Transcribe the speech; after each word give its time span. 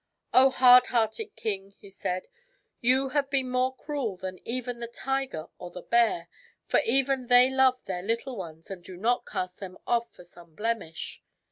"O 0.33 0.49
hard 0.49 0.87
hearted 0.87 1.35
king," 1.35 1.75
he 1.77 1.91
said," 1.91 2.27
you 2.81 3.09
have 3.09 3.29
been 3.29 3.51
more 3.51 3.75
cruel 3.75 4.17
than 4.17 4.39
even 4.47 4.79
the 4.79 4.87
tiger 4.87 5.45
or 5.59 5.69
the 5.69 5.83
bear; 5.83 6.27
for 6.65 6.79
even 6.79 7.27
they 7.27 7.51
love 7.51 7.85
their 7.85 8.01
little 8.01 8.35
ones 8.35 8.71
and 8.71 8.83
do 8.83 8.97
not 8.97 9.27
cast 9.27 9.59
them 9.59 9.77
off 9.85 10.11
for 10.11 10.23
some 10.23 10.55
blemish. 10.55 11.21